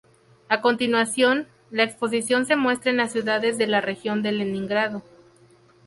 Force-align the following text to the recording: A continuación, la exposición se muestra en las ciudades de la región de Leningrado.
A 0.49 0.61
continuación, 0.61 1.45
la 1.69 1.83
exposición 1.83 2.47
se 2.47 2.55
muestra 2.55 2.89
en 2.89 2.97
las 2.97 3.11
ciudades 3.11 3.59
de 3.59 3.67
la 3.67 3.81
región 3.81 4.23
de 4.23 4.31
Leningrado. 4.31 5.03